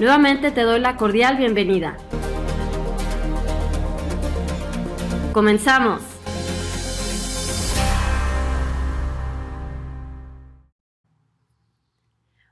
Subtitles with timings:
[0.00, 1.96] Nuevamente te doy la cordial bienvenida.
[5.32, 6.02] Comenzamos.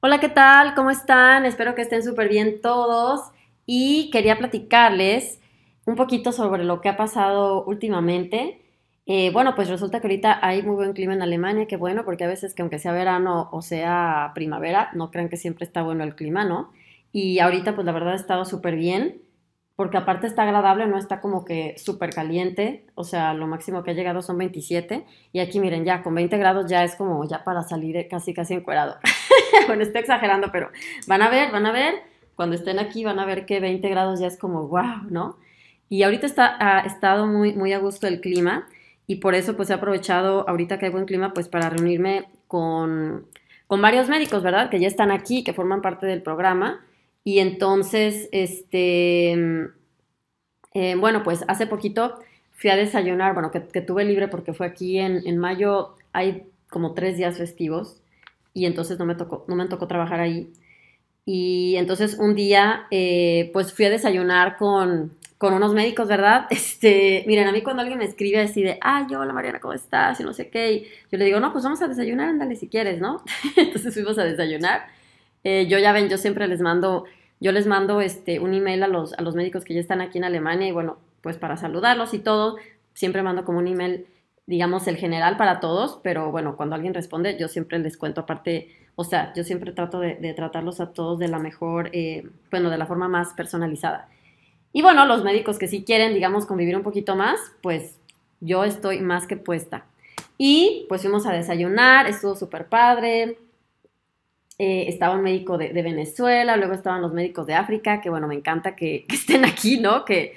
[0.00, 0.74] Hola, ¿qué tal?
[0.74, 1.46] ¿Cómo están?
[1.46, 3.30] Espero que estén súper bien todos
[3.64, 5.40] y quería platicarles
[5.86, 8.60] un poquito sobre lo que ha pasado últimamente.
[9.06, 12.24] Eh, bueno, pues resulta que ahorita hay muy buen clima en Alemania, qué bueno, porque
[12.24, 16.04] a veces que aunque sea verano o sea primavera, no crean que siempre está bueno
[16.04, 16.70] el clima, ¿no?
[17.12, 19.22] Y ahorita pues la verdad ha estado súper bien,
[19.80, 23.92] porque aparte está agradable, no está como que súper caliente, o sea, lo máximo que
[23.92, 27.44] ha llegado son 27, y aquí miren, ya con 20 grados ya es como ya
[27.44, 28.96] para salir casi casi encuerado.
[29.68, 30.68] bueno, estoy exagerando, pero
[31.06, 31.94] van a ver, van a ver,
[32.36, 35.38] cuando estén aquí van a ver que 20 grados ya es como wow, ¿no?
[35.88, 38.68] Y ahorita está, ha estado muy, muy a gusto el clima,
[39.06, 43.26] y por eso pues he aprovechado ahorita que hay buen clima pues para reunirme con,
[43.66, 44.68] con varios médicos, ¿verdad?
[44.68, 46.84] Que ya están aquí, que forman parte del programa
[47.24, 49.32] y entonces, este,
[50.74, 52.18] eh, bueno, pues hace poquito
[52.52, 57.16] fui a desayunar, bueno, que, tuve libre porque fue aquí en, mayo, hay como tres
[57.16, 58.00] días festivos
[58.54, 60.52] y entonces no me tocó, no me tocó trabajar ahí.
[61.26, 66.46] Y entonces un día, eh, pues fui a desayunar con, con unos médicos, ¿verdad?
[66.50, 68.78] Este, miren, a mí cuando alguien me escribe así de,
[69.10, 70.20] yo, hola Mariana, ¿cómo estás?
[70.20, 73.00] Y no sé qué, yo le digo, no, pues vamos a desayunar, ándale si quieres,
[73.00, 73.22] ¿no?
[73.56, 74.99] entonces fuimos a desayunar
[75.44, 77.04] eh, yo ya ven, yo siempre les mando,
[77.40, 80.18] yo les mando este, un email a los, a los médicos que ya están aquí
[80.18, 82.56] en Alemania y bueno, pues para saludarlos y todo,
[82.94, 84.06] siempre mando como un email,
[84.46, 88.68] digamos, el general para todos, pero bueno, cuando alguien responde, yo siempre les cuento aparte,
[88.96, 92.78] o sea, yo siempre trato de, tratarlos a todos de la mejor, eh, bueno, de
[92.78, 94.08] la forma más personalizada.
[94.72, 97.98] Y bueno, los médicos que sí quieren, digamos, convivir un poquito más, pues
[98.40, 99.86] yo estoy más que puesta.
[100.38, 103.36] Y pues fuimos a desayunar, estuvo súper padre,
[104.62, 108.34] eh, estaba un médico de, Venezuela, luego estaban los médicos de África, que bueno, me
[108.34, 110.04] encanta que, estén aquí, ¿no?
[110.04, 110.34] Que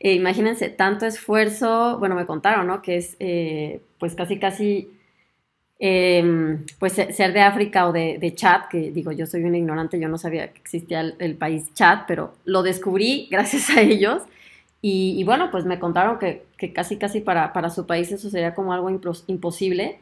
[0.00, 2.80] eh, imagínense tanto esfuerzo, bueno, me contaron, ¿no?
[2.80, 4.90] Que es eh, pues casi, casi,
[5.78, 10.00] em, pues ser de África o de, de, Chad, que digo, yo soy una ignorante,
[10.00, 14.22] yo no sabía que existía el, país Chad, pero lo descubrí gracias a ellos.
[14.80, 18.54] Y, bueno, pues me contaron que, que casi, casi para, para, su país eso sería
[18.54, 18.88] como algo
[19.26, 19.98] imposible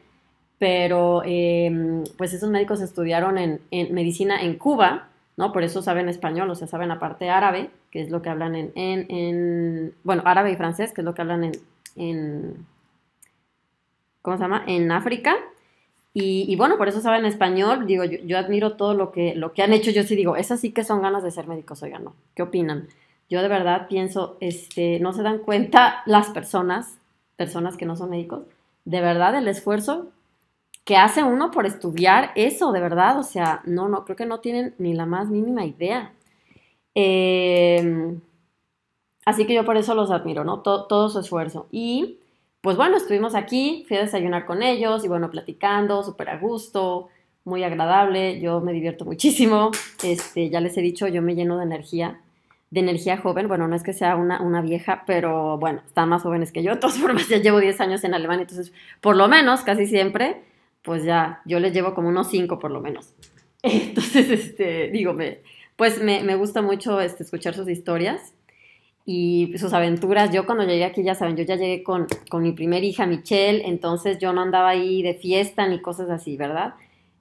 [0.59, 3.61] pero em, pues esos médicos estudiaron en,
[3.93, 5.51] medicina en Cuba, ¿no?
[5.51, 8.71] Por eso saben español, o sea, saben aparte árabe, que es lo que hablan en,
[8.75, 11.51] en, bueno, árabe y francés, que es lo que hablan en,
[11.95, 12.65] en
[14.21, 14.63] ¿cómo se llama?
[14.67, 15.35] En África.
[16.19, 17.85] Y, bueno, por eso saben español.
[17.85, 19.91] Digo, yo, admiro todo lo que, lo que han hecho.
[19.91, 22.15] Yo sí digo, esas sí que son ganas de ser médicos, oigan, ¿no?
[22.33, 22.87] ¿Qué opinan?
[23.29, 26.97] Yo de verdad pienso, este, no se dan cuenta las personas,
[27.35, 28.47] personas que no son médicos,
[28.83, 30.07] de verdad el esfuerzo
[30.87, 33.19] que hace uno por estudiar eso, de verdad.
[33.19, 36.13] O sea, no, no, creo que no tienen ni la más mínima idea.
[36.95, 38.21] Em,
[39.25, 40.61] así que yo por eso los admiro, ¿no?
[40.61, 41.67] Todo, su esfuerzo.
[41.71, 42.19] Y
[42.61, 47.09] pues bueno, estuvimos aquí, fui a desayunar con ellos y bueno, platicando, súper a gusto,
[47.43, 49.71] muy agradable, yo me divierto muchísimo.
[50.03, 52.21] Este, ya les he dicho, yo me lleno de energía,
[52.71, 53.49] de energía joven.
[53.49, 56.75] Bueno, no es que sea una, una vieja, pero bueno, están más jóvenes que yo.
[56.75, 60.46] De todas formas, ya llevo 10 años en Alemania, entonces por lo menos, casi siempre
[60.87, 63.13] pues ya, yo les llevo como unos cinco por lo menos.
[63.61, 65.41] Entonces, este, digo, me,
[65.75, 68.33] pues me, me gusta mucho este, escuchar sus historias
[69.05, 70.31] y sus aventuras.
[70.31, 73.67] Yo cuando llegué aquí, ya saben, yo ya llegué con, con mi primer hija, Michelle,
[73.67, 76.75] entonces yo no andaba ahí de fiesta ni cosas así, ¿verdad?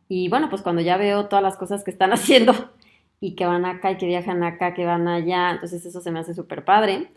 [0.09, 2.71] Y bueno, pues cuando ya veo todas las cosas que están haciendo
[3.19, 6.21] y que van acá y que viajan acá, que van allá, entonces eso se me
[6.21, 7.09] hace súper padre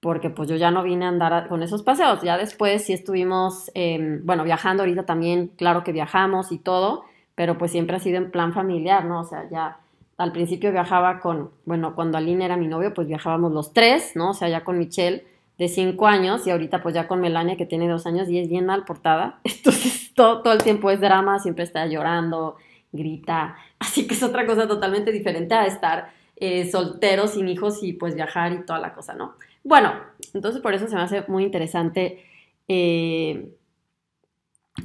[0.00, 2.22] porque pues yo ya no vine a andar con esos paseos.
[2.22, 7.04] Ya después sí estuvimos, em, bueno, viajando ahorita también, claro que viajamos y todo,
[7.34, 9.20] pero pues siempre ha sido en plan familiar, ¿no?
[9.20, 9.78] O sea, ya
[10.16, 14.30] al principio viajaba con, bueno, cuando Aline era mi novio, pues viajábamos los tres, ¿no?
[14.30, 15.24] O sea, ya con Michelle
[15.58, 18.48] de cinco años y ahorita pues ya con Melania que tiene dos años y es
[18.48, 19.40] bien mal portada.
[19.44, 22.56] Entonces todo, todo el tiempo es drama, siempre está llorando,
[22.92, 23.56] grita.
[23.78, 28.14] Así que es otra cosa totalmente diferente a estar eh, soltero, sin hijos y pues
[28.14, 29.34] viajar y toda la cosa, ¿no?
[29.64, 29.92] Bueno,
[30.34, 32.24] entonces por eso se me hace muy interesante
[32.68, 33.52] eh,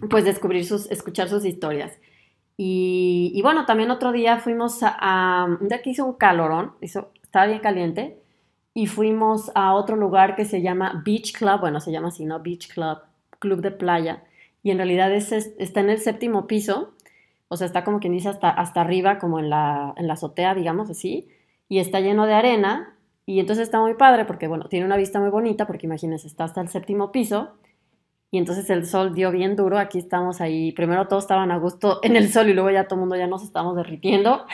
[0.09, 1.97] pues descubrir sus, escuchar sus historias.
[2.57, 7.47] Y, bueno, también otro día fuimos a, un día que hizo un calorón, hizo, estaba
[7.47, 8.21] bien caliente,
[8.73, 12.41] y fuimos a otro lugar que se llama Beach Club, bueno, se llama así, ¿no?
[12.41, 12.99] Beach Club,
[13.39, 14.23] Club de Playa,
[14.63, 16.93] y en realidad es, está en el séptimo piso,
[17.49, 20.55] o sea, está como quien dice hasta, hasta arriba, como en la, en la azotea,
[20.55, 21.27] digamos así,
[21.67, 22.94] y está lleno de arena,
[23.25, 26.43] y entonces está muy padre porque, bueno, tiene una vista muy bonita, porque imagínense, está
[26.43, 27.53] hasta el séptimo piso,
[28.31, 31.99] y entonces el sol dio bien duro, aquí estamos ahí, primero todos estaban a gusto
[32.03, 34.45] en el sol y luego ya todo el mundo ya nos estamos derritiendo.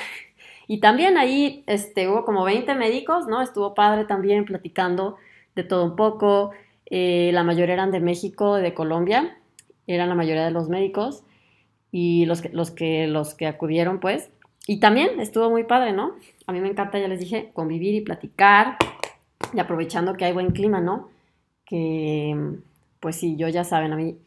[0.68, 3.42] Y también ahí este, hubo como 20 médicos, ¿no?
[3.42, 5.18] Estuvo padre también platicando
[5.56, 6.52] de todo un poco.
[6.86, 9.38] Eh, la mayoría eran de México, de Colombia,
[9.88, 11.24] eran la mayoría de los médicos
[11.92, 14.30] y los que, los que, los que acudieron, pues.
[14.68, 16.14] Y también estuvo muy padre, ¿no?
[16.48, 18.78] A mí me encanta, ya les dije, convivir y platicar
[19.54, 21.10] y aprovechando que hay buen clima, ¿no?
[21.66, 22.60] Que
[23.00, 24.18] pues sí, yo ya saben, a mí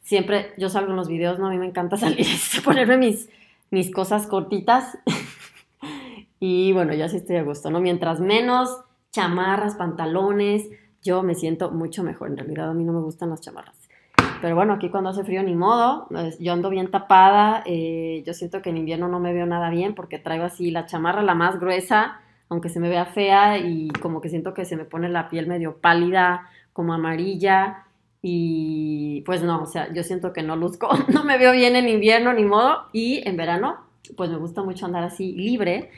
[0.00, 1.46] siempre, yo salgo en los videos, ¿no?
[1.46, 2.26] A mí me encanta salir,
[2.64, 3.28] ponerme mis,
[3.70, 4.98] mis cosas cortitas.
[6.40, 7.80] y bueno, yo sí estoy a gusto, ¿no?
[7.80, 8.70] Mientras menos
[9.12, 10.68] chamarras, pantalones,
[11.02, 12.30] yo me siento mucho mejor.
[12.30, 13.81] En realidad a mí no me gustan las chamarras.
[14.42, 16.08] Pero bueno, aquí cuando hace frío ni modo,
[16.40, 19.94] yo ando bien tapada, eh, yo siento que en invierno no me veo nada bien
[19.94, 24.20] porque traigo así la chamarra la más gruesa, aunque se me vea fea y como
[24.20, 27.84] que siento que se me pone la piel medio pálida, como amarilla
[28.20, 31.88] y pues no, o sea, yo siento que no luzco, no me veo bien en
[31.88, 32.88] invierno ni modo.
[32.92, 33.76] Y en verano,
[34.16, 35.92] pues me gusta mucho andar así libre.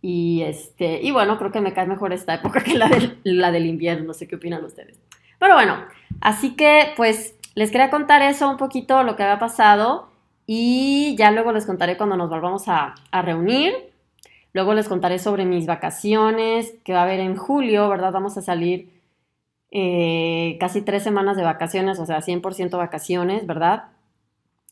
[0.00, 3.52] Y este, y bueno, creo que me cae mejor esta época que la del, la
[3.52, 4.06] del invierno.
[4.06, 4.98] No sé qué opinan ustedes.
[5.38, 5.76] Pero bueno,
[6.22, 10.08] así que pues les quería contar eso un poquito, lo que había pasado.
[10.46, 13.72] Y ya luego les contaré cuando nos volvamos a, reunir.
[14.52, 18.12] Luego les contaré sobre mis vacaciones que va a haber en julio, ¿verdad?
[18.12, 18.90] Vamos a salir
[19.70, 23.84] eh, casi tres semanas de vacaciones, o sea, 100% vacaciones, ¿verdad?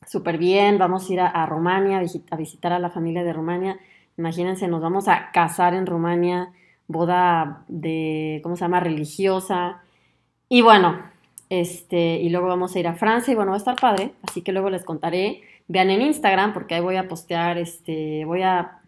[0.06, 1.98] Súper bien, vamos a ir a, a Rumania,
[2.30, 3.78] a visitar a la familia de Rumania.
[4.18, 6.52] Imagínense, nos vamos a casar en Rumania,
[6.88, 9.82] boda de, ¿cómo se llama?, religiosa.
[10.48, 10.98] Y bueno,
[11.50, 14.40] este, y luego vamos a ir a Francia y bueno, va a estar padre, así
[14.40, 15.42] que luego les contaré.
[15.68, 18.80] Vean en Instagram porque ahí voy a postear, este, voy a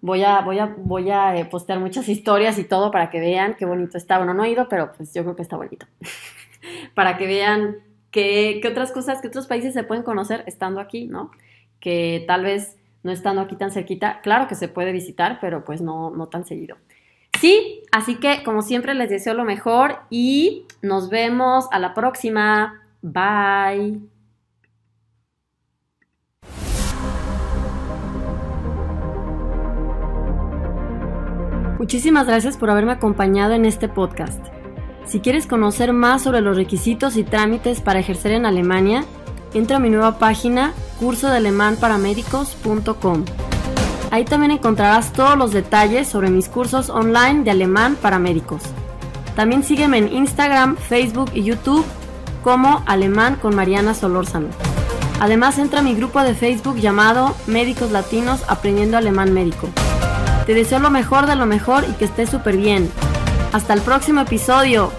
[0.00, 3.56] voy a, voy a, voy a eh, postear muchas historias y todo para que vean
[3.58, 4.18] qué bonito está.
[4.18, 5.86] Bueno, no he ido, pero pues yo creo que está bonito.
[6.94, 7.76] para que vean
[8.10, 11.30] qué, otras cosas, qué otros países se pueden conocer estando aquí, ¿no?
[11.80, 15.80] Que tal vez no estando aquí tan cerquita, claro que se puede visitar, pero pues
[15.80, 16.76] no, no tan seguido.
[17.38, 22.80] Sí, así que como siempre les deseo lo mejor y nos vemos a la próxima.
[23.02, 24.00] Bye.
[31.78, 34.44] Muchísimas gracias por haberme acompañado en este podcast.
[35.06, 39.04] Si quieres conocer más sobre los requisitos y trámites para ejercer en Alemania,
[39.54, 43.24] entra a mi nueva página cursodealemanparamédicos.com.
[44.10, 48.62] Ahí también encontrarás todos los detalles sobre mis cursos online de alemán para médicos.
[49.36, 51.84] También sígueme en Instagram, Facebook y YouTube
[52.42, 54.48] como Alemán con Mariana Solórzano.
[55.20, 59.68] Además entra a mi grupo de Facebook llamado Médicos Latinos Aprendiendo Alemán Médico.
[60.46, 62.90] Te deseo lo mejor de lo mejor y que estés súper bien.
[63.52, 64.90] Hasta el próximo episodio.